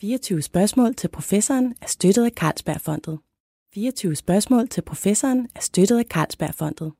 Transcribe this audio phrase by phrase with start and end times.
[0.00, 3.18] 24 spørgsmål til professoren er støttet af Carlsbergfondet.
[3.74, 6.92] 24 spørgsmål til professoren er støttet af Carlsbergfondet.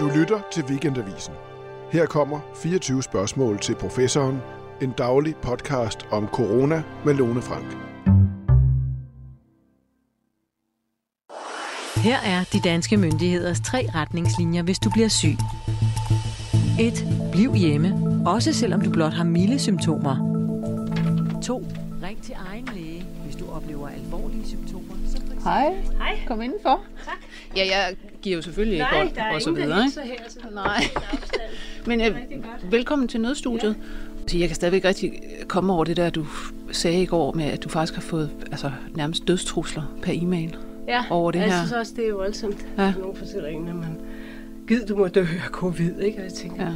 [0.00, 1.34] Du lytter til Weekendavisen.
[1.92, 4.38] Her kommer 24 spørgsmål til professoren.
[4.82, 7.76] En daglig podcast om corona med Lone Frank.
[11.96, 15.36] Her er de danske myndigheders tre retningslinjer, hvis du bliver syg.
[16.80, 16.92] 1.
[17.32, 17.94] Bliv hjemme,
[18.26, 20.16] også selvom du blot har milde symptomer.
[21.42, 21.66] 2.
[22.02, 24.94] Ring til egen læge, hvis du oplever alvorlige symptomer.
[25.04, 25.38] Eksempel...
[25.44, 25.74] Hej.
[25.98, 26.18] Hej.
[26.26, 26.84] Kom indenfor.
[27.04, 27.14] Tak.
[27.56, 29.82] Ja, jeg giver jo selvfølgelig Nej, ikke er og så videre.
[29.82, 30.84] hilser her, så Nej.
[31.86, 32.72] Men øh, godt.
[32.72, 33.76] velkommen til Nødstudiet.
[34.32, 34.38] Ja.
[34.38, 35.12] Jeg kan stadigvæk rigtig
[35.48, 36.26] komme over det der, du
[36.72, 40.56] sagde i går med, at du faktisk har fået altså, nærmest dødstrusler per e-mail.
[40.88, 41.58] Ja, over det jeg her.
[41.58, 42.66] synes også, det er voldsomt.
[42.78, 42.82] Ja.
[42.84, 42.92] Ja.
[43.00, 44.00] Nogle fortæller en, at man
[44.68, 46.18] gid, du må dø af covid, ikke?
[46.18, 46.72] Og jeg tænker, Ja.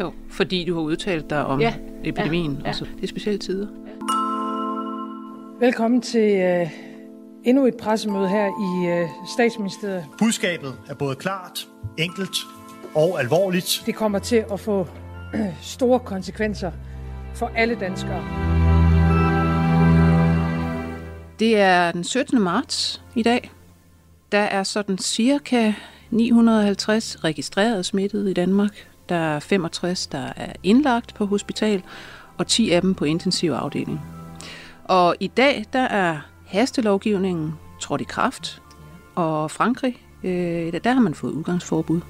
[0.00, 1.74] Jo, fordi du har udtalt dig om ja.
[2.04, 2.52] Epidemien.
[2.52, 2.60] Ja.
[2.64, 2.68] Ja.
[2.68, 2.84] Og så.
[2.96, 3.66] Det er specielle tider.
[5.60, 6.70] Velkommen til øh,
[7.44, 10.04] endnu et pressemøde her i øh, statsministeriet.
[10.18, 12.36] Budskabet er både klart, enkelt
[12.94, 13.82] og alvorligt.
[13.86, 14.86] Det kommer til at få
[15.34, 15.40] øh,
[15.76, 16.70] store konsekvenser
[17.34, 18.24] for alle danskere.
[21.38, 22.42] Det er den 17.
[22.42, 23.50] marts i dag.
[24.32, 25.72] Der er sådan cirka
[26.10, 28.88] 950 registrerede smittede i Danmark.
[29.08, 31.82] Der er 65, der er indlagt på hospital,
[32.38, 34.00] og 10 af dem på intensiv afdeling.
[34.84, 38.62] Og i dag, der er hastelovgivningen trådt i kraft,
[39.14, 42.00] og Frankrig, øh, der- der har man fået udgangsforbud.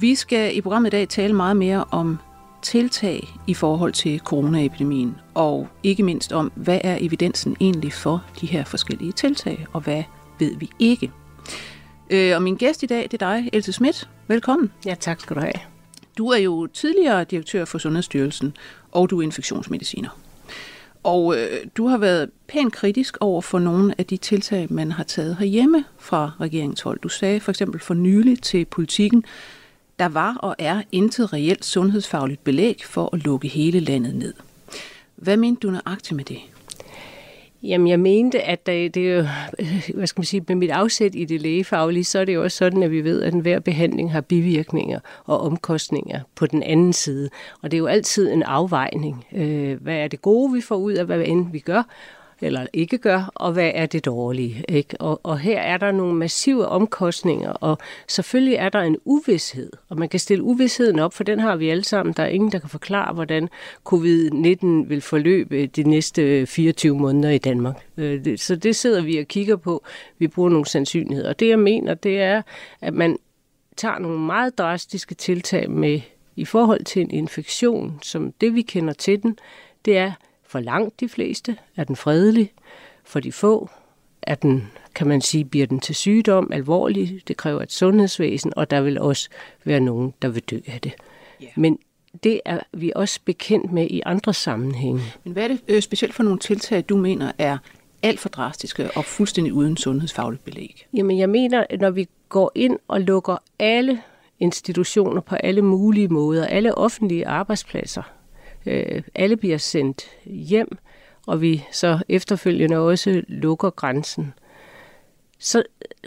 [0.00, 2.18] Vi skal i programmet i dag tale meget mere om
[2.62, 8.46] tiltag i forhold til coronaepidemien, og ikke mindst om, hvad er evidensen egentlig for de
[8.46, 10.02] her forskellige tiltag, og hvad
[10.38, 11.10] ved vi ikke.
[12.10, 14.08] Øh, og min gæst i dag, det er dig, Else Schmidt.
[14.28, 14.72] Velkommen.
[14.86, 15.52] ja, tak skal du have.
[16.18, 18.56] Du er jo tidligere direktør for Sundhedsstyrelsen,
[18.92, 20.18] og du er infektionsmediciner.
[21.02, 25.04] Og øh, du har været pænt kritisk over for nogle af de tiltag, man har
[25.04, 27.00] taget herhjemme fra regeringens hold.
[27.00, 29.24] Du sagde for eksempel for nylig til politikken,
[29.98, 34.34] der var og er intet reelt sundhedsfagligt belæg for at lukke hele landet ned.
[35.16, 36.38] Hvad mente du nøjagtigt med det?
[37.64, 39.26] Jamen, jeg mente, at det, det er jo,
[39.58, 42.42] øh, hvad skal man sige, med mit afsæt i det lægefaglige, så er det jo
[42.42, 46.92] også sådan, at vi ved, at enhver behandling har bivirkninger og omkostninger på den anden
[46.92, 47.30] side.
[47.62, 49.24] Og det er jo altid en afvejning.
[49.32, 51.82] Øh, Hvad er det gode, vi får ud af, hvad end vi gør,
[52.44, 54.64] eller ikke gør, og hvad er det dårlige.
[54.68, 54.96] Ikke?
[55.00, 57.78] Og, og her er der nogle massive omkostninger, og
[58.08, 61.68] selvfølgelig er der en uvidshed, og man kan stille uvidsheden op, for den har vi
[61.68, 62.14] alle sammen.
[62.16, 63.48] Der er ingen, der kan forklare, hvordan
[63.88, 67.86] covid-19 vil forløbe de næste 24 måneder i Danmark.
[67.96, 69.84] Øh, så det sidder vi og kigger på.
[70.18, 71.28] Vi bruger nogle sandsynligheder.
[71.28, 72.42] Og det jeg mener, det er,
[72.80, 73.16] at man
[73.76, 76.00] tager nogle meget drastiske tiltag med
[76.36, 79.38] i forhold til en infektion, som det vi kender til den,
[79.84, 80.12] det er
[80.54, 82.52] for langt de fleste, er den fredelig,
[83.04, 83.70] for de få
[84.22, 88.70] er den, kan man sige, bliver den til sygdom alvorlig, det kræver et sundhedsvæsen, og
[88.70, 89.28] der vil også
[89.64, 90.92] være nogen, der vil dø af det.
[91.40, 91.46] Ja.
[91.56, 91.78] Men
[92.24, 95.00] det er vi også bekendt med i andre sammenhænge.
[95.24, 97.58] Men hvad er det øh, specielt for nogle tiltag, du mener er
[98.02, 100.86] alt for drastiske og fuldstændig uden sundhedsfagligt belæg?
[100.92, 104.02] Jamen, jeg mener, når vi går ind og lukker alle
[104.40, 108.02] institutioner på alle mulige måder, alle offentlige arbejdspladser,
[108.66, 110.78] øh, alle bliver sendt hjem,
[111.26, 114.34] og vi så efterfølgende også lukker grænsen,
[115.38, 115.62] så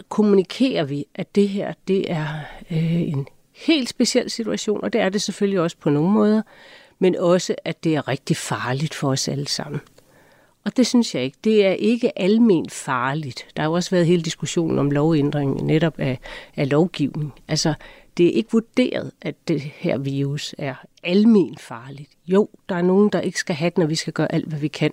[0.08, 2.28] kommunikerer vi, at det her, det er
[2.70, 3.26] øh, en
[3.56, 6.42] helt speciel situation, og det er det selvfølgelig også på nogle måder,
[6.98, 9.80] men også, at det er rigtig farligt for os alle sammen.
[10.64, 11.38] Og det synes jeg ikke.
[11.44, 13.46] Det er ikke almen farligt.
[13.56, 16.18] Der har jo også været hele diskussionen om lovændring netop af,
[16.56, 17.32] af lovgivning.
[17.48, 17.74] Altså,
[18.18, 22.10] det er ikke vurderet, at det her virus er almen farligt.
[22.26, 24.58] Jo, der er nogen, der ikke skal have den, og vi skal gøre alt, hvad
[24.58, 24.90] vi kan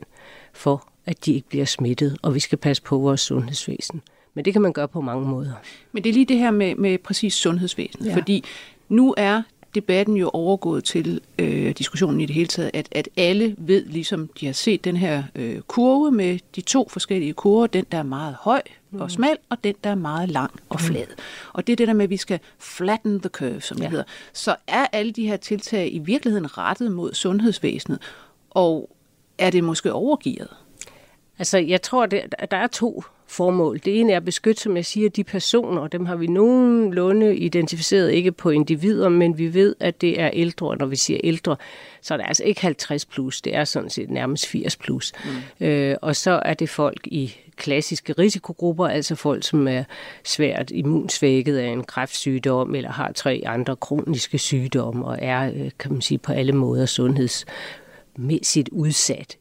[0.53, 4.01] for, at de ikke bliver smittet, og vi skal passe på vores sundhedsvæsen.
[4.33, 5.53] Men det kan man gøre på mange måder.
[5.91, 8.15] Men det er lige det her med, med præcis sundhedsvæsenet, ja.
[8.15, 8.43] Fordi
[8.89, 9.41] nu er
[9.75, 14.29] debatten jo overgået til øh, diskussionen i det hele taget, at, at alle ved, ligesom
[14.39, 18.03] de har set den her øh, kurve med de to forskellige kurver, den der er
[18.03, 18.61] meget høj
[18.99, 21.05] og smal, og den der er meget lang og flad.
[21.53, 23.89] Og det er det der med, at vi skal flatten the curve, som det Ja.
[23.89, 24.03] hedder.
[24.33, 27.99] Så er alle de her tiltag i virkeligheden rettet mod sundhedsvæsenet,
[28.51, 28.89] og
[29.37, 30.47] er det måske overgivet?
[31.39, 32.21] Altså, jeg tror, det,
[32.51, 33.79] der er to formål.
[33.85, 37.35] Det ene er at beskytte, som jeg siger, de personer, og dem har vi nogenlunde
[37.35, 41.19] identificeret, ikke på individer, men vi ved, at det er ældre, og når vi siger
[41.23, 41.57] ældre,
[42.01, 45.13] så er det altså ikke 50 plus, det er sådan set nærmest 80 plus.
[45.59, 45.65] Mm.
[45.65, 49.83] Øh, og så er det folk i klassiske risikogrupper, altså folk, som er
[50.23, 55.91] svært immunsvækket af en kræftsygdom eller har tre andre kroniske sygdomme og er, øh, kan
[55.91, 59.37] man sige, på alle måder sundhedsmæssigt udsat.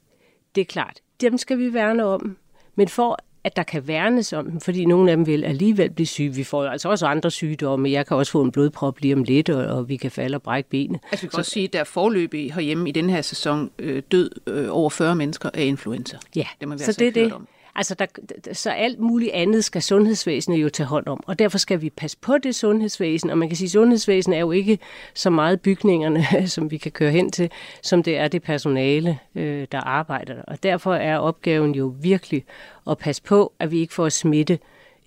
[0.54, 2.36] Det er klart, dem skal vi værne om.
[2.74, 6.06] Men for at der kan værnes om dem, fordi nogle af dem vil alligevel blive
[6.06, 6.34] syge.
[6.34, 7.90] Vi får altså også andre sygdomme.
[7.90, 10.42] Jeg kan også få en blodprop lige om lidt, og, og vi kan falde og
[10.42, 11.00] brække benet.
[11.10, 13.70] Altså vi kan så, også sige, at der er forløbig herhjemme i den her sæson
[13.78, 16.16] øh, død øh, over 40 mennesker af influenza.
[16.36, 17.32] Ja, det må vi så altså det er det.
[17.32, 17.48] Om.
[17.76, 18.06] Altså, der,
[18.52, 22.18] så alt muligt andet skal sundhedsvæsenet jo tage hånd om, og derfor skal vi passe
[22.20, 24.78] på det sundhedsvæsen, og man kan sige, at sundhedsvæsenet er jo ikke
[25.14, 27.50] så meget bygningerne, som vi kan køre hen til,
[27.82, 30.42] som det er det personale, øh, der arbejder der.
[30.42, 32.44] Og derfor er opgaven jo virkelig
[32.90, 34.58] at passe på, at vi ikke får smitte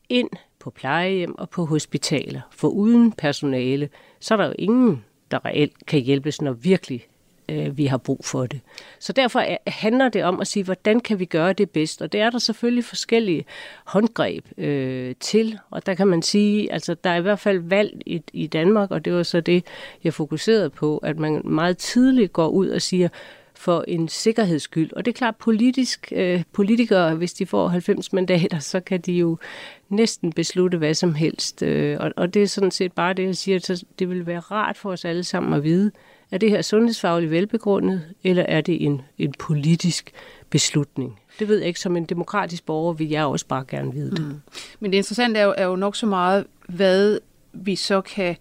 [0.10, 0.30] ind
[0.60, 2.42] på plejehjem og på hospitaler.
[2.52, 3.90] For uden personale,
[4.20, 7.08] så er der jo ingen, der reelt kan hjælpes, når virkelig
[7.50, 8.62] øh, vi har brug for det.
[9.00, 12.02] Så derfor øh, handler det om at sige, hvordan kan vi gøre det bedst?
[12.02, 13.46] Og det er der selvfølgelig forskellige
[13.86, 18.02] håndgreb øh, til, og der kan man sige, altså der er i hvert fald valg
[18.06, 19.66] i, i Danmark, og det var så det,
[20.04, 23.10] jeg fokuserede på, at man meget tidligt går ud og siger,
[23.58, 24.94] for en sikkerheds skyld.
[24.94, 29.14] Og det er klart, politisk, øh, politikere, hvis de får 90 mandater, så kan de
[29.14, 29.38] jo
[29.90, 31.64] næsten beslutte hvad som helst.
[31.64, 34.40] Øh, og, og det er sådan set bare det, jeg siger, så det vil være
[34.40, 35.92] rart for os alle sammen at vide,
[36.32, 40.12] er det her sundhedsfagligt velbegrundet, eller er det en, en politisk
[40.50, 41.20] beslutning?
[41.40, 41.80] Det ved jeg ikke.
[41.80, 44.22] Som en demokratisk borger vil jeg også bare gerne vide det.
[44.22, 44.42] Mm.
[44.80, 47.20] Men det interessante er jo, er jo nok så meget, hvad
[47.54, 48.36] vi så kan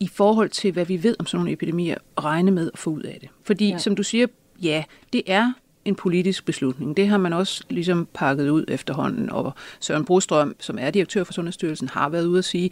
[0.00, 3.02] i forhold til, hvad vi ved om sådan nogle epidemier, regne med at få ud
[3.02, 3.28] af det.
[3.42, 3.78] Fordi, ja.
[3.78, 4.26] som du siger,
[4.62, 5.52] ja, det er
[5.86, 6.96] en politisk beslutning.
[6.96, 11.32] Det har man også ligesom pakket ud efterhånden, og Søren Brostrøm, som er direktør for
[11.32, 12.70] Sundhedsstyrelsen, har været ude at sige,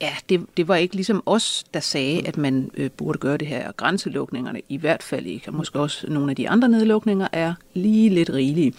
[0.00, 3.48] ja, det, det var ikke ligesom os, der sagde, at man øh, burde gøre det
[3.48, 3.72] her.
[3.72, 8.08] Grænselukningerne i hvert fald ikke, og måske også nogle af de andre nedlukninger er lige
[8.08, 8.74] lidt rigelige.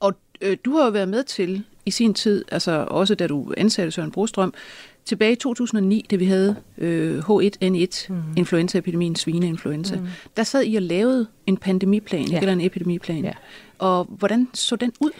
[0.00, 3.54] Og øh, du har jo været med til i sin tid, altså også da du
[3.56, 4.54] ansatte Søren Brostrøm,
[5.04, 8.22] tilbage i 2009, da vi havde øh, H1N1, mm.
[8.36, 10.06] influenzaepidemien, svineinfluenza, mm.
[10.36, 12.38] der sad I og lavede en pandemiplan, ja.
[12.38, 13.24] eller en epidemiplan.
[13.24, 13.32] Ja.
[13.78, 15.10] Og hvordan så den ud?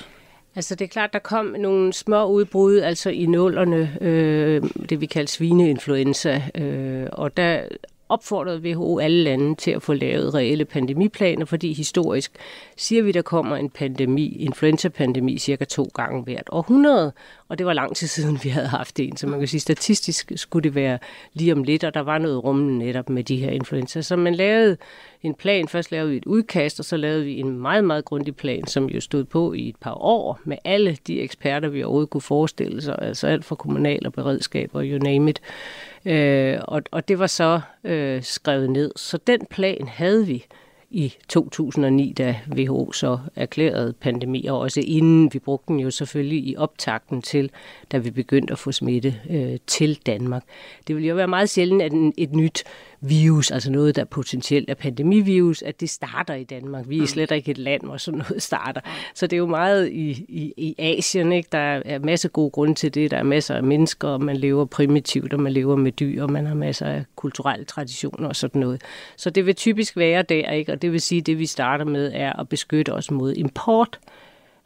[0.56, 5.06] Altså det er klart, der kom nogle små udbrud, altså i nullerne, øh, det vi
[5.06, 7.62] kalder svineinfluenza, øh, og der
[8.08, 12.32] opfordrede WHO alle lande til at få lavet reelle pandemiplaner, fordi historisk
[12.76, 17.12] siger vi, der kommer en pandemi, influenza-pandemi, cirka to gange hvert århundrede,
[17.48, 20.32] og det var lang tid siden, vi havde haft en, så man kan sige, statistisk
[20.36, 20.98] skulle det være
[21.32, 24.02] lige om lidt, og der var noget rummende netop med de her influenza.
[24.02, 24.76] Så man lavede
[25.22, 28.36] en plan, først lavede vi et udkast, og så lavede vi en meget, meget grundig
[28.36, 32.10] plan, som jo stod på i et par år, med alle de eksperter, vi overhovedet
[32.10, 35.40] kunne forestille sig, altså alt fra kommunal og beredskab og you name it.
[36.04, 38.92] Øh, og, og det var så øh, skrevet ned.
[38.96, 40.46] Så den plan havde vi
[40.90, 46.38] i 2009, da WHO så erklærede pandemi, og også inden vi brugte den jo selvfølgelig
[46.38, 47.50] i optakten til,
[47.92, 50.42] da vi begyndte at få smitte øh, til Danmark.
[50.86, 52.64] Det ville jo være meget sjældent, at en, et nyt
[53.08, 56.84] virus, altså noget, der potentielt er pandemivirus, at det starter i Danmark.
[56.88, 57.06] Vi er mm.
[57.06, 58.80] slet ikke et land, hvor sådan noget starter.
[59.14, 61.48] Så det er jo meget i, i, i Asien, ikke?
[61.52, 63.10] der er masser af gode grunde til det.
[63.10, 66.32] Der er masser af mennesker, og man lever primitivt, og man lever med dyr, og
[66.32, 68.82] man har masser af kulturelle traditioner og sådan noget.
[69.16, 70.72] Så det vil typisk være der, ikke?
[70.72, 73.98] og det vil sige, at det vi starter med er at beskytte os mod import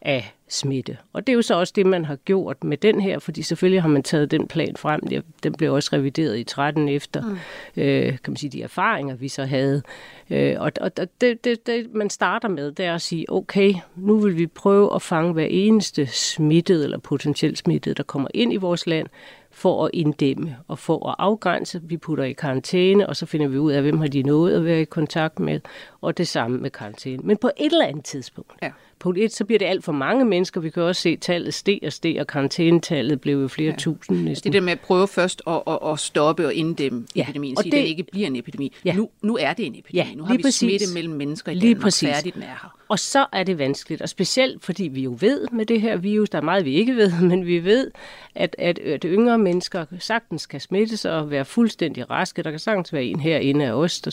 [0.03, 0.99] af smitte.
[1.13, 3.83] Og det er jo så også det, man har gjort med den her, fordi selvfølgelig
[3.83, 5.01] har man taget den plan frem.
[5.43, 7.39] Den blev også revideret i 13 efter, mm.
[7.83, 9.83] øh, kan man sige, de erfaringer, vi så havde.
[10.31, 14.19] Øh, og og det, det, det, man starter med, det er at sige, okay, nu
[14.19, 18.57] vil vi prøve at fange hver eneste smittet eller potentielt smittet, der kommer ind i
[18.57, 19.07] vores land,
[19.51, 21.81] for at inddæmme og for at afgrænse.
[21.83, 24.65] Vi putter i karantæne, og så finder vi ud af, hvem har de nået at
[24.65, 25.61] være i kontakt med,
[26.01, 27.23] og det samme med karantæne.
[27.25, 28.71] Men på et eller andet tidspunkt, ja.
[28.99, 30.61] Punkt et, så bliver det alt for mange mennesker.
[30.61, 33.77] Vi kan også se, at tallet steg og steg, og karantænetallet blev jo flere ja.
[33.77, 34.53] tusind næsten.
[34.53, 37.23] Det der med at prøve først at, at, at stoppe og inddæmme ja.
[37.23, 38.73] epidemien, og sige, det, at det ikke bliver en epidemi.
[38.85, 38.93] Ja.
[38.93, 40.09] Nu, nu er det en epidemi.
[40.09, 40.59] Ja, nu har vi præcis.
[40.59, 42.09] smitte mellem mennesker i lige Danmark, præcis.
[42.09, 42.77] færdigt den er her.
[42.89, 46.31] Og så er det vanskeligt, og specielt fordi vi jo ved med det her virus,
[46.31, 47.91] der er meget vi ikke ved, men vi ved,
[48.35, 52.43] at, at, at yngre mennesker sagtens kan smittes og være fuldstændig raske.
[52.43, 54.11] Der kan sagtens være en herinde af os, der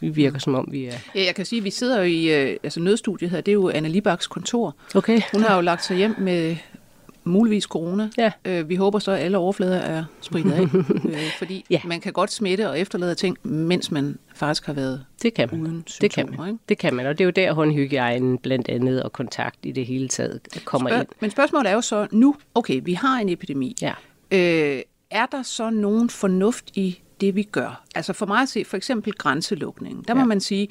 [0.00, 0.94] vi virker som om, vi er...
[1.14, 3.40] Ja, jeg kan sige, at vi sidder jo i øh, altså nødstudiet her.
[3.40, 4.76] Det er jo Anna Libaks kontor.
[4.94, 5.20] Okay.
[5.32, 6.56] Hun har jo lagt sig hjem med
[7.24, 8.10] muligvis corona.
[8.18, 8.32] Ja.
[8.44, 10.62] Øh, vi håber så, at alle overflader er spritet af.
[11.10, 11.80] øh, fordi ja.
[11.84, 15.60] man kan godt smitte og efterlade ting, mens man faktisk har været det kan man.
[15.60, 16.26] uden symptomer.
[16.26, 16.48] Det kan man.
[16.48, 16.58] Ikke?
[16.68, 19.86] Det kan man, og det er jo der håndhygiejnen blandt andet og kontakt i det
[19.86, 21.08] hele taget kommer Spørg- ind.
[21.20, 23.76] Men spørgsmålet er jo så nu, okay, vi har en epidemi.
[23.82, 23.92] Ja.
[24.30, 27.84] Øh, er der så nogen fornuft i det, vi gør?
[27.94, 30.04] Altså for mig at se, for eksempel grænselukningen.
[30.08, 30.26] Der må ja.
[30.26, 30.68] man sige,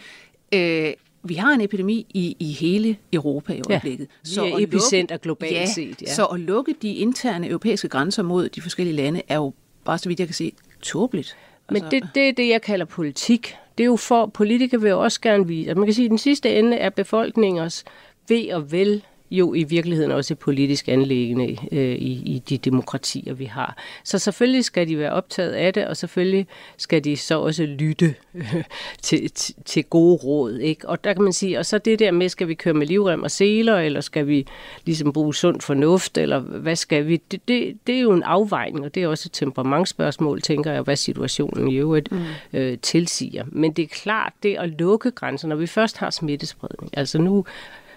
[0.53, 4.07] øh, vi har en epidemi i, i hele Europa i øjeblikket.
[4.25, 6.01] Ja, så er epicenter globalt ja, set.
[6.01, 6.13] Ja.
[6.13, 9.53] Så at lukke de interne europæiske grænser mod de forskellige lande er jo,
[9.85, 11.37] bare så vidt jeg kan se, tåbeligt.
[11.69, 13.55] Men altså, det, det er det, jeg kalder politik.
[13.77, 16.17] Det er jo for, politikere vil også gerne vise, at man kan sige, at den
[16.17, 17.83] sidste ende er befolkningers
[18.29, 23.33] ved og vel jo i virkeligheden også et politisk anlæggende øh, i, i de demokratier,
[23.33, 23.77] vi har.
[24.03, 26.47] Så selvfølgelig skal de være optaget af det, og selvfølgelig
[26.77, 28.63] skal de så også lytte øh,
[29.01, 30.57] til, til, til gode råd.
[30.57, 30.89] Ikke?
[30.89, 33.23] Og der kan man sige, og så det der med, skal vi køre med livrem
[33.23, 34.47] og seler, eller skal vi
[34.85, 37.21] ligesom bruge sund fornuft, eller hvad skal vi?
[37.31, 40.81] Det, det, det er jo en afvejning, og det er også et temperamentsspørgsmål, tænker jeg,
[40.81, 42.23] hvad situationen i øvrigt mm.
[42.53, 43.45] øh, tilsiger.
[43.47, 46.89] Men det er klart, det at lukke grænser, når vi først har smittespredning.
[46.97, 47.45] Altså nu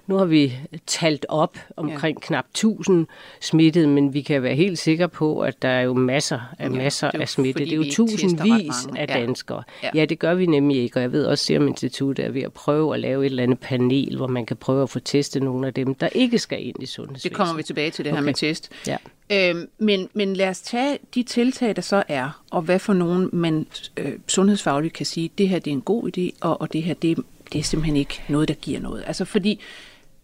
[0.07, 0.53] nu har vi
[0.87, 2.27] talt op omkring ja.
[2.27, 3.07] knap 1000
[3.41, 6.77] smittede, men vi kan være helt sikre på, at der er jo masser af ja,
[6.77, 7.65] masser af smittede.
[7.65, 9.63] Det er jo tusindvis af danskere.
[9.83, 9.91] Ja.
[9.95, 12.43] ja, det gør vi nemlig ikke, og jeg ved også, at Serum Institut er ved
[12.43, 15.43] at prøve at lave et eller andet panel, hvor man kan prøve at få testet
[15.43, 17.31] nogle af dem, der ikke skal ind i sundhedsvæsenet.
[17.31, 18.21] Det kommer vi tilbage til, det okay.
[18.21, 18.71] her med test.
[18.87, 18.97] Ja.
[19.31, 23.31] Øhm, men, men lad os tage de tiltag, der så er, og hvad for nogen
[23.33, 26.83] man øh, sundhedsfagligt kan sige, det her det er en god idé, og, og det
[26.83, 27.19] her det,
[27.53, 29.05] det er simpelthen ikke noget, der giver noget.
[29.07, 29.61] Altså fordi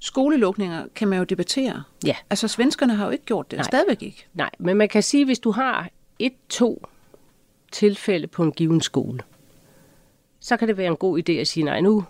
[0.02, 1.82] skolelukninger kan man jo debattere.
[2.06, 2.16] Ja.
[2.30, 3.64] Altså, svenskerne har jo ikke gjort det, Nej.
[3.64, 4.26] stadigvæk ikke.
[4.34, 6.86] Nej, men man kan sige, hvis du har et, to
[7.72, 9.20] tilfælde på en given skole,
[10.40, 12.04] så kan det være en god idé at sige, nej, nu,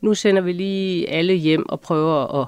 [0.00, 2.46] nu sender vi lige alle hjem og prøver at,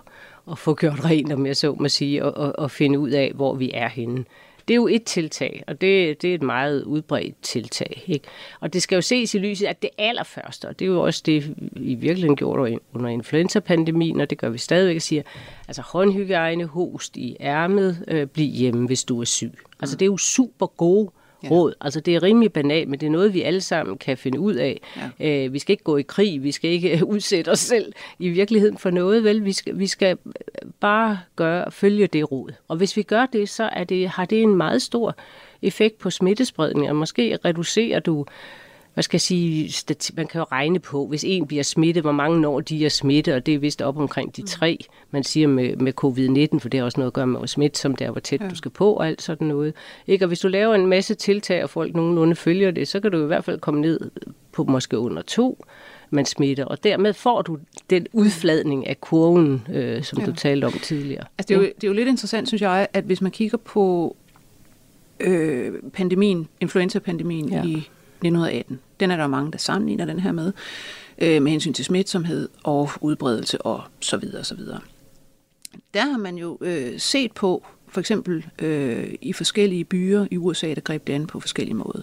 [0.51, 3.33] at få gjort rent, om jeg så må sige, og, og, og finde ud af,
[3.35, 4.25] hvor vi er henne.
[4.69, 8.05] Det er jo et tiltag, og det, det er et meget udbredt tiltag.
[8.07, 8.27] Ikke?
[8.61, 11.23] Og det skal jo ses i lyset af det allerførste, og det er jo også
[11.27, 15.23] det, vi virkelig gjorde under influenza-pandemien, og det gør vi stadigvæk, siger,
[15.69, 19.53] altså håndhygiejne, host i ærmet, øh, bliv hjemme, hvis du er syg.
[19.81, 21.11] Altså det er jo super gode
[21.45, 21.49] ja.
[21.49, 21.75] råd.
[21.81, 24.55] Altså det er rimelig banalt, men det er noget, vi alle sammen kan finde ud
[24.55, 24.81] af.
[25.21, 25.45] Ja.
[25.45, 28.79] Øh, vi skal ikke gå i krig, vi skal ikke udsætte os selv i virkeligheden
[28.79, 29.45] for noget, vel?
[29.45, 30.19] Vi skal, vi skal
[30.81, 32.51] bare gøre, følge det råd.
[32.69, 35.17] Og hvis vi gør det, så er det, har det en meget stor
[35.63, 38.27] effekt på smittespredning, og måske reducerer du
[38.95, 39.73] hvad skal jeg sige,
[40.17, 43.35] man kan jo regne på, hvis en bliver smittet, hvor mange når de er smittet,
[43.35, 44.79] og det er vist op omkring de tre,
[45.11, 47.81] man siger med, med covid-19, for det har også noget at gøre med at smitte,
[47.81, 48.49] som der, hvor tæt ja.
[48.49, 49.75] du skal på, og alt sådan noget.
[50.07, 50.25] Ikke?
[50.25, 53.23] Og hvis du laver en masse tiltag, og folk nogenlunde følger det, så kan du
[53.23, 54.11] i hvert fald komme ned
[54.53, 55.65] på måske under to,
[56.11, 57.59] man smitter, og dermed får du
[57.91, 60.27] den udfladning af kurven, øh, som ja.
[60.27, 61.25] du talte om tidligere.
[61.39, 63.59] Altså, det, er jo, det er jo lidt interessant, synes jeg, at hvis man kigger
[63.59, 64.17] på
[65.21, 67.65] øh, pandemien, influenza-pandemien ja.
[67.65, 67.89] i
[68.25, 68.81] 1918.
[69.01, 70.53] Den er der mange, der sammenligner den her med,
[71.19, 74.81] øh, med hensyn til smitsomhed og udbredelse og så videre, så videre.
[75.95, 80.75] Der har man jo øh, set på, for eksempel øh, i forskellige byer i USA,
[80.75, 82.03] der greb det an på forskellige måder.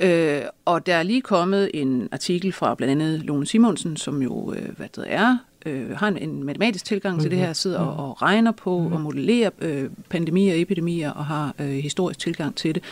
[0.00, 4.52] Øh, og der er lige kommet en artikel fra blandt andet Lone Simonsen, som jo
[4.52, 7.22] øh, hvad det er, øh, har en, en matematisk tilgang mm-hmm.
[7.22, 8.00] til det her, sidder og, mhm.
[8.00, 8.92] og regner på mm-hmm.
[8.92, 12.82] og modellerer øh, pandemier og epidemier og har øh, historisk tilgang til det.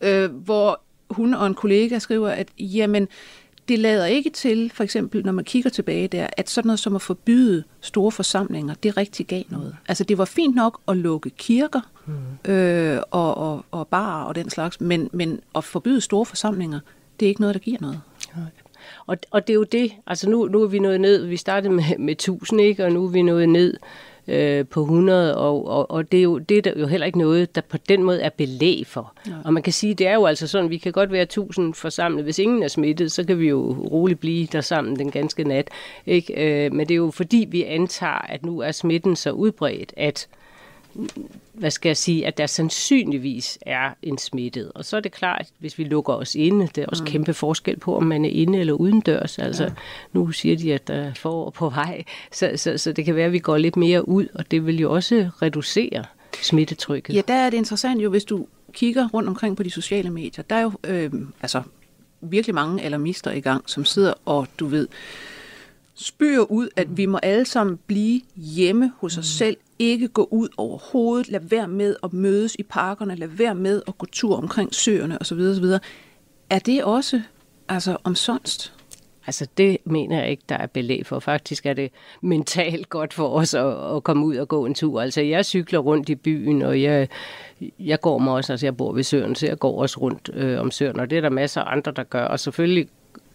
[0.00, 3.08] Øh, hvor hun og en kollega skriver, at jamen,
[3.68, 6.94] det lader ikke til, for eksempel når man kigger tilbage der, at sådan noget som
[6.94, 9.76] at forbyde store forsamlinger, det rigtig gav noget.
[9.88, 12.52] Altså det var fint nok at lukke kirker mm.
[12.52, 16.80] øh, og, og, og barer og den slags, men, men at forbyde store forsamlinger,
[17.20, 18.00] det er ikke noget, der giver noget.
[19.06, 21.72] Og, og det er jo det, altså nu, nu er vi nået ned, vi startede
[21.72, 22.84] med, med 1000, ikke?
[22.84, 23.74] og nu er vi nået ned
[24.28, 27.54] øh, på 100, og, og, og det er jo det er jo heller ikke noget,
[27.54, 29.12] der på den måde er belæg for.
[29.26, 29.32] Ja.
[29.44, 32.24] Og man kan sige, det er jo altså sådan, vi kan godt være 1000 forsamlet.
[32.24, 35.68] Hvis ingen er smittet, så kan vi jo roligt blive der sammen den ganske nat.
[36.06, 36.64] Ikke?
[36.66, 40.28] Øh, men det er jo fordi, vi antager, at nu er smitten så udbredt, at
[41.52, 44.72] hvad skal jeg sige, at der sandsynligvis er en smittet.
[44.74, 47.10] Og så er det klart, hvis vi lukker os inde, det er også mm.
[47.10, 49.38] kæmpe forskel på, om man er inde eller udendørs.
[49.38, 49.70] Altså, ja.
[50.12, 53.26] nu siger de, at der er forår på vej, så, så, så det kan være,
[53.26, 56.04] at vi går lidt mere ud, og det vil jo også reducere
[56.42, 57.14] smittetrykket.
[57.14, 60.44] Ja, der er det interessant jo, hvis du kigger rundt omkring på de sociale medier.
[60.50, 61.12] Der er jo øh,
[61.42, 61.62] altså
[62.20, 64.88] virkelig mange alarmister i gang, som sidder og, du ved,
[65.94, 69.22] spyr ud, at vi må alle sammen blive hjemme hos os mm.
[69.22, 73.82] selv, ikke gå ud overhovedet, lad være med at mødes i parkerne, lad være med
[73.88, 75.38] at gå tur omkring søerne osv.
[75.38, 75.64] osv.
[76.50, 77.22] Er det også
[77.68, 78.72] altså omsonst?
[79.26, 81.18] Altså det mener jeg ikke, der er belæg for.
[81.18, 81.90] Faktisk er det
[82.22, 85.00] mentalt godt for os at, at komme ud og gå en tur.
[85.02, 87.08] Altså jeg cykler rundt i byen, og jeg,
[87.78, 90.60] jeg går mig også, altså jeg bor ved søen, så jeg går også rundt øh,
[90.60, 92.24] om søen, og det er der masser af andre, der gør.
[92.24, 92.88] Og selvfølgelig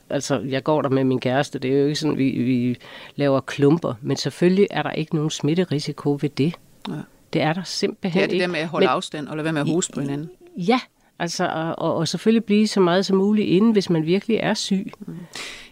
[0.09, 2.77] altså, jeg går der med min kæreste, det er jo ikke sådan, vi, vi
[3.15, 6.55] laver klumper, men selvfølgelig er der ikke nogen smitterisiko ved det.
[6.89, 6.93] Ja.
[7.33, 8.31] Det er der simpelthen ikke.
[8.31, 9.93] Det er det der med at holde men, afstand og lade være med at hoste
[9.93, 10.29] på hinanden.
[10.57, 10.79] Ja,
[11.19, 14.91] altså, og, og selvfølgelig blive så meget som muligt inden, hvis man virkelig er syg.
[14.99, 15.15] Mm.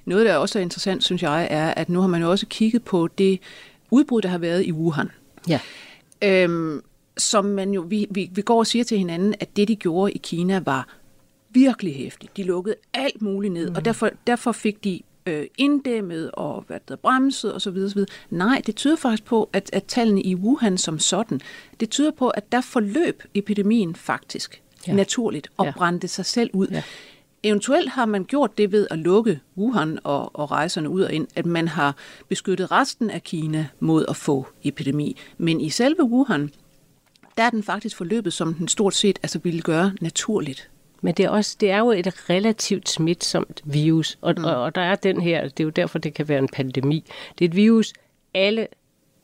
[0.05, 2.83] noget, der også er interessant, synes jeg, er, at nu har man jo også kigget
[2.83, 3.39] på det
[3.91, 5.11] udbrud, der har været i Wuhan.
[5.47, 5.59] Ja.
[6.23, 6.81] Øhm,
[7.17, 10.11] som man jo, vi, vi, vi går og siger til hinanden, at det, de gjorde
[10.11, 10.87] i Kina, var
[11.53, 12.37] virkelig hæftigt.
[12.37, 13.75] De lukkede alt muligt ned, mm.
[13.75, 17.77] og derfor, derfor fik de øh, inddæmmet og hvad der bremset osv.
[17.85, 17.99] osv.
[18.29, 21.41] Nej, det tyder faktisk på, at, at tallene i Wuhan som sådan,
[21.79, 24.93] det tyder på, at der forløb epidemien faktisk ja.
[24.93, 25.71] naturligt og ja.
[25.71, 26.67] brændte sig selv ud.
[26.67, 26.83] Ja.
[27.43, 31.27] Eventuelt har man gjort det ved at lukke Wuhan og, og rejserne ud og ind,
[31.35, 31.95] at man har
[32.29, 35.17] beskyttet resten af Kina mod at få epidemi.
[35.37, 36.51] Men i selve Wuhan,
[37.37, 40.69] der er den faktisk forløbet, som den stort set altså ville gøre naturligt.
[41.01, 44.43] Men det er, også, det er jo et relativt smitsomt virus, og, mm.
[44.43, 47.05] og, og der er den her, det er jo derfor, det kan være en pandemi.
[47.39, 47.93] Det er et virus,
[48.33, 48.67] alle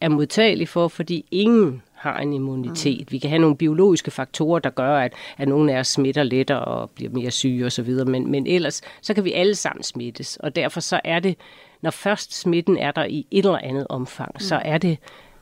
[0.01, 2.99] er modtagelige for, fordi ingen har en immunitet.
[2.99, 3.07] Mm.
[3.11, 6.65] Vi kan have nogle biologiske faktorer, der gør, at, at nogle af os smitter lettere
[6.65, 10.55] og bliver mere syge osv., men, men ellers så kan vi alle sammen smittes, og
[10.55, 11.35] derfor så er det,
[11.81, 14.39] når først smitten er der i et eller andet omfang, mm.
[14.39, 14.97] så er det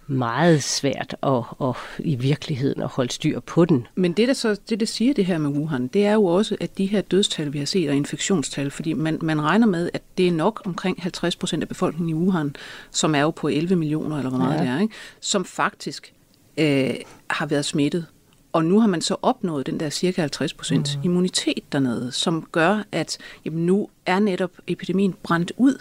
[0.07, 3.87] meget svært at, at, i virkeligheden at holde styr på den.
[3.95, 6.57] Men det, der så, det, der siger det her med Wuhan, det er jo også,
[6.59, 10.01] at de her dødstal, vi har set, er infektionstal, fordi man, man regner med, at
[10.17, 12.55] det er nok omkring 50 procent af befolkningen i Wuhan,
[12.91, 14.61] som er jo på 11 millioner, eller hvor meget ja.
[14.61, 14.93] det er, ikke?
[15.19, 16.13] som faktisk
[16.57, 16.93] øh,
[17.29, 18.05] har været smittet.
[18.53, 21.03] Og nu har man så opnået den der cirka 50 procent mm.
[21.03, 25.77] immunitet dernede, som gør, at jamen, nu er netop epidemien brændt ud.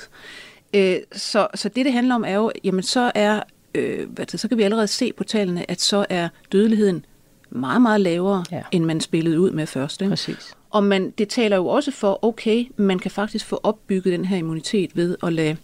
[0.74, 3.42] Øh, så, så det, det handler om, er jo, jamen så er
[3.74, 7.04] øh, det, så kan vi allerede se på tallene, at så er dødeligheden
[7.50, 8.62] meget, meget lavere, ja.
[8.72, 10.00] end man spillede ud med først.
[10.00, 10.10] Ikke?
[10.10, 10.54] Præcis.
[10.70, 14.36] Og man, det taler jo også for, okay, man kan faktisk få opbygget den her
[14.36, 15.56] immunitet ved at lade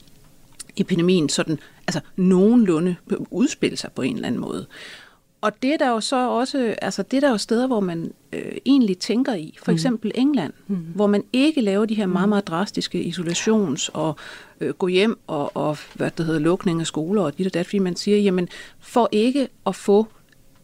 [0.77, 2.97] epidemien sådan, altså nogenlunde
[3.31, 4.67] udspille sig på en eller anden måde.
[5.41, 8.13] Og det er der jo så også, altså det er der jo steder, hvor man
[8.33, 9.59] øh, egentlig tænker i.
[9.63, 9.75] For mm.
[9.75, 10.77] eksempel England, mm.
[10.77, 14.17] hvor man ikke laver de her meget, meget drastiske isolations- og
[14.61, 17.67] øh, gå hjem og, og hvad det hedder, lukning af skoler og dit og dat,
[17.67, 18.49] fordi man siger, jamen
[18.81, 20.07] for ikke at få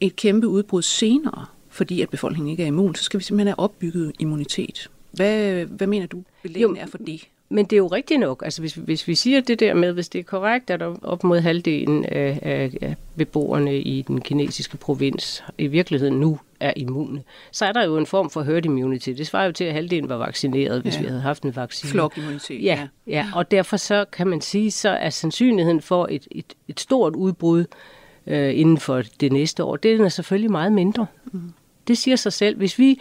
[0.01, 3.59] et kæmpe udbrud senere, fordi at befolkningen ikke er immun, så skal vi simpelthen have
[3.59, 4.91] opbygget immunitet.
[5.13, 7.29] Hvad, hvad mener du, belæggen er for det?
[7.49, 8.43] Men det er jo rigtigt nok.
[8.45, 11.41] Altså hvis, hvis vi siger det der med, hvis det er korrekt, at op mod
[11.41, 12.39] halvdelen af,
[12.83, 17.97] af, beboerne i den kinesiske provins i virkeligheden nu er immune, så er der jo
[17.97, 19.11] en form for herd immunity.
[19.11, 21.01] Det svarer jo til, at halvdelen var vaccineret, hvis ja.
[21.01, 21.91] vi havde haft en vaccine.
[21.91, 22.65] Flokimmunitet.
[22.65, 26.55] Ja, ja, ja, og derfor så kan man sige, så er sandsynligheden for et, et,
[26.69, 27.65] et stort udbrud
[28.27, 31.07] øh, inden for det næste år, det er selvfølgelig meget mindre.
[31.33, 31.53] Mm.
[31.89, 32.57] Det siger sig selv.
[32.57, 33.01] Hvis vi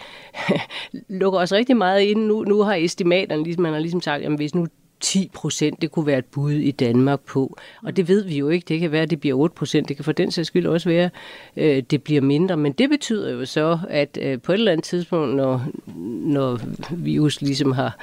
[1.21, 4.35] lukker os rigtig meget ind, nu, nu har estimaterne, ligesom, man har ligesom sagt, at
[4.35, 4.67] hvis nu
[4.99, 7.57] 10 procent, det kunne være et bud i Danmark på.
[7.83, 8.65] Og det ved vi jo ikke.
[8.67, 9.87] Det kan være, at det bliver 8 procent.
[9.89, 11.09] Det kan for den sags skyld også være,
[11.55, 12.57] at øh, det bliver mindre.
[12.57, 15.65] Men det betyder jo så, at øh, på et eller andet tidspunkt, når,
[16.25, 16.59] når
[16.91, 17.97] virus ligesom har,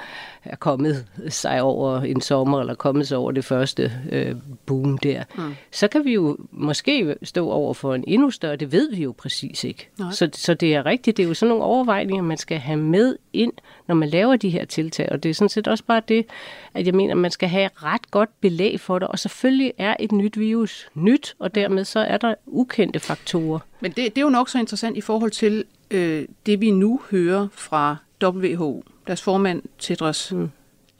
[0.44, 4.34] er kommet sig over en sommer, eller kommet sig over det første øh,
[4.66, 5.54] boom der, mm.
[5.70, 9.14] så kan vi jo måske stå over for en endnu større, det ved vi jo
[9.18, 9.88] præcis ikke.
[10.12, 13.16] Så, så det er rigtigt, det er jo sådan nogle overvejninger, man skal have med
[13.32, 13.52] ind,
[13.88, 16.26] når man laver de her tiltag, og det er sådan set også bare det,
[16.74, 20.12] at jeg mener, man skal have ret godt belæg for det, og selvfølgelig er et
[20.12, 23.58] nyt virus nyt, og dermed så er der ukendte faktorer.
[23.80, 27.00] Men det, det er jo nok så interessant i forhold til øh, det, vi nu
[27.10, 30.50] hører fra WHO, deres formand Tedros mm.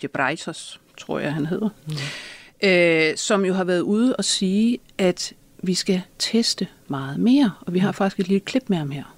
[0.01, 2.69] Ghebreyesus, tror jeg, han hedder, mm.
[2.69, 7.75] øh, som jo har været ude og sige, at vi skal teste meget mere, og
[7.75, 9.17] vi har faktisk et lille klip med ham her.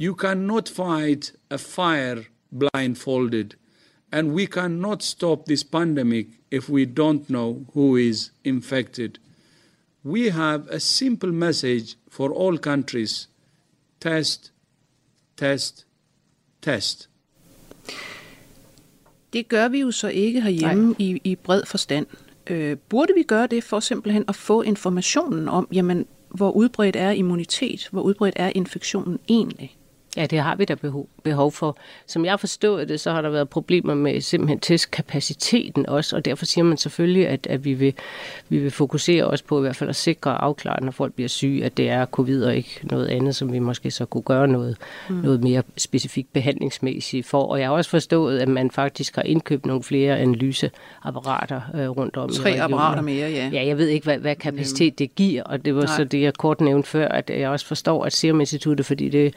[0.00, 2.24] You cannot fight a fire
[2.58, 3.50] blindfolded,
[4.12, 9.10] and we cannot stop this pandemic if we don't know who is infected.
[10.04, 13.28] We have a simple message for all countries
[14.00, 14.52] test,
[15.36, 15.86] test,
[16.62, 17.08] test.
[19.32, 22.06] Det gør vi jo så ikke herhjemme i, i bred forstand.
[22.46, 27.10] Øh, burde vi gøre det for simpelthen at få informationen om, jamen, hvor udbredt er
[27.10, 29.76] immunitet, hvor udbredt er infektionen egentlig?
[30.16, 31.76] Ja, det har vi da behov, behov for.
[32.06, 36.44] Som jeg forstod det, så har der været problemer med simpelthen testkapaciteten også, og derfor
[36.44, 37.94] siger man selvfølgelig, at, at vi, vil,
[38.48, 41.28] vi vil fokusere også på i hvert fald at sikre og afklare, når folk bliver
[41.28, 44.48] syge, at det er covid og ikke noget andet, som vi måske så kunne gøre
[44.48, 44.76] noget,
[45.08, 45.16] mm.
[45.16, 47.42] noget mere specifikt behandlingsmæssigt for.
[47.42, 52.16] Og jeg har også forstået, at man faktisk har indkøbt nogle flere analyseapparater øh, rundt
[52.16, 53.50] om Tre i apparater mere, ja.
[53.52, 55.96] Ja, jeg ved ikke, hvad, hvad kapacitet det giver, og det var Nej.
[55.96, 59.34] så det, jeg kort nævnte før, at jeg også forstår, at Serum Instituttet, fordi det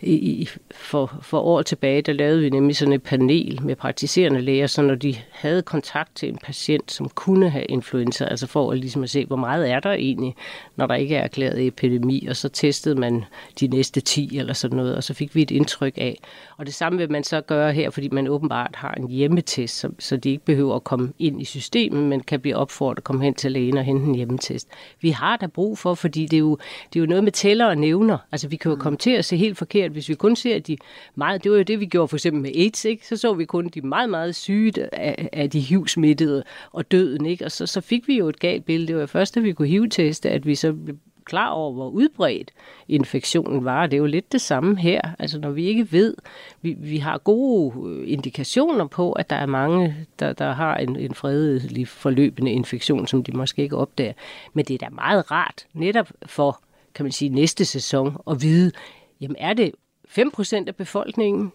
[0.00, 4.66] i, for, for år tilbage, der lavede vi nemlig sådan et panel med praktiserende læger,
[4.66, 8.78] så når de havde kontakt til en patient, som kunne have influenza, altså for at,
[8.78, 10.34] ligesom at se, hvor meget er der egentlig,
[10.76, 13.24] når der ikke er erklæret epidemi, og så testede man
[13.60, 16.18] de næste 10 eller sådan noget, og så fik vi et indtryk af.
[16.56, 19.90] Og det samme vil man så gøre her, fordi man åbenbart har en hjemmetest, så,
[19.98, 23.24] så de ikke behøver at komme ind i systemet, men kan blive opfordret at komme
[23.24, 24.68] hen til lægen og hente en hjemmetest.
[25.00, 26.58] Vi har der brug for, fordi det er jo,
[26.92, 28.18] det er jo noget med tæller og nævner.
[28.32, 30.76] Altså vi kan jo komme til at se helt forkert, hvis vi kun ser de
[31.22, 33.06] meget, det var jo det, vi gjorde for eksempel med AIDS, ikke?
[33.06, 37.44] så så vi kun de meget, meget syge af, af de HIV-smittede og døden, ikke?
[37.44, 38.88] og så, så fik vi jo et galt billede.
[38.88, 40.76] Det var først, da vi kunne HIV-teste, at vi så
[41.24, 42.50] klar over, hvor udbredt
[42.88, 43.86] infektionen var.
[43.86, 45.00] Det er jo lidt det samme her.
[45.18, 46.14] Altså når vi ikke ved,
[46.62, 50.96] vi, vi har gode øh, indikationer på, at der er mange, der, der har en,
[50.96, 54.12] en fredelig forløbende infektion, som de måske ikke opdager.
[54.52, 56.60] Men det er da meget rart, netop for,
[56.94, 58.72] kan man sige, næste sæson, at vide,
[59.20, 59.72] jamen er det
[60.18, 61.52] 5% af befolkningen,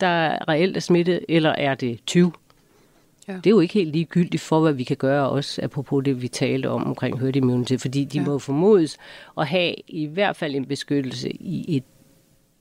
[0.00, 2.32] der reelt er smittet, eller er det 20
[3.28, 3.32] Ja.
[3.32, 6.28] Det er jo ikke helt ligegyldigt for, hvad vi kan gøre også, apropos det, vi
[6.28, 8.24] talte om omkring herd immunity, fordi de ja.
[8.24, 8.96] må formodes
[9.38, 11.82] at have i hvert fald en beskyttelse i et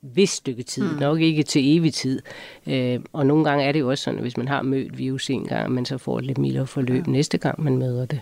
[0.01, 0.99] vis stykke tid, mm.
[0.99, 2.21] nok ikke til evig tid.
[2.67, 5.29] Øh, og nogle gange er det jo også sådan, at hvis man har mødt virus
[5.29, 7.11] en gang, man så får et lidt mildere forløb ja.
[7.11, 8.21] næste gang, man møder det.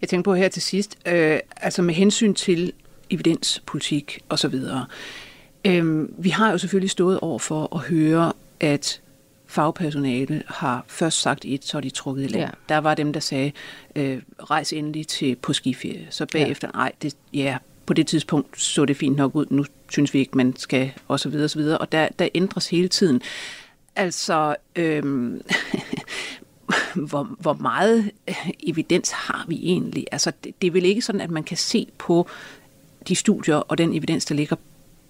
[0.00, 2.72] Jeg tænker på her til sidst, øh, altså med hensyn til
[3.10, 4.54] evidenspolitik osv.,
[5.68, 9.00] øh, vi har jo selvfølgelig stået over for at høre, at
[9.46, 12.44] fagpersonale har først sagt et, så er de trukket i land.
[12.44, 12.50] Ja.
[12.68, 13.52] Der var dem, der sagde,
[13.96, 16.06] øh, rejs endelig til på skiferie.
[16.10, 20.14] Så bagefter, nej, det, ja, på det tidspunkt så det fint nok ud, nu synes
[20.14, 21.78] vi ikke, man skal, og så videre, og så videre.
[21.78, 23.22] Og der, der ændres hele tiden.
[23.96, 25.42] Altså, øhm,
[27.08, 28.10] hvor, hvor meget
[28.66, 30.06] evidens har vi egentlig?
[30.12, 32.28] Altså, det, det er vel ikke sådan, at man kan se på
[33.08, 34.56] de studier og den evidens, der ligger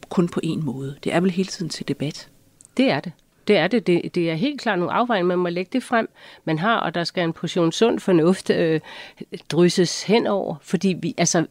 [0.08, 0.96] kun på én måde.
[1.04, 2.28] Det er vel hele tiden til debat.
[2.76, 3.12] Det er det.
[3.48, 3.86] Det er det.
[3.86, 4.14] det.
[4.14, 6.08] Det er helt klart nogle afvejninger, man må lægge det frem,
[6.44, 8.80] man har, og der skal en portion sund fornuft øh,
[9.50, 11.46] drysses henover, fordi vi, altså,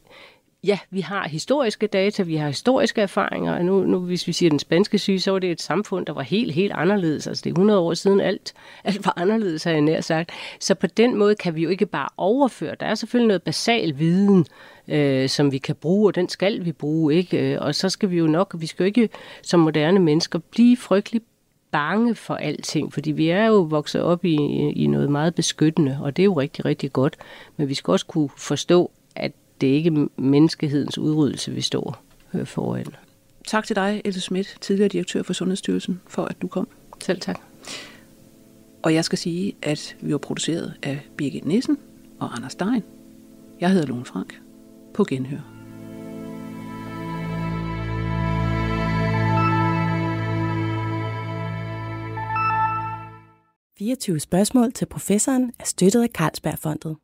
[0.64, 4.50] ja, vi har historiske data, vi har historiske erfaringer, og nu, nu hvis vi siger
[4.50, 7.28] den spanske syge, så var det et samfund, der var helt, helt anderledes.
[7.28, 10.32] Altså det er 100 år siden alt, alt var anderledes, har jeg nær sagt.
[10.60, 12.76] Så på den måde kan vi jo ikke bare overføre.
[12.80, 14.46] Der er selvfølgelig noget basal viden,
[14.88, 17.62] øh, som vi kan bruge, og den skal vi bruge, ikke?
[17.62, 19.10] Og så skal vi jo nok, vi skal jo ikke
[19.42, 21.22] som moderne mennesker blive frygtelig
[21.72, 24.36] bange for alting, fordi vi er jo vokset op i,
[24.76, 27.18] i noget meget beskyttende, og det er jo rigtig, rigtig godt.
[27.58, 32.46] Men vi skal også kunne forstå, at det ikke er menneskehedens udryddelse, vi står øh,
[32.46, 32.86] foran.
[33.48, 36.68] Tak til dig, Else Schmidt, tidligere direktør for Sundhedsstyrelsen, for at du kom.
[37.00, 37.40] Selv tak.
[38.84, 41.78] Og jeg skal sige, at vi var produceret af Birgit Nissen
[42.20, 42.84] og Anders Stein.
[43.60, 44.47] Jeg hedder Lone Frank.
[44.98, 45.38] På genhør.
[53.80, 56.98] 24 spørgsmål til professoren er støttet af Carlsbergfondet.